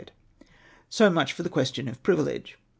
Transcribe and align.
So 0.89 1.11
much 1.11 1.31
for 1.31 1.43
the 1.43 1.47
question 1.49 1.87
of 1.87 2.01
privilege. 2.01 2.57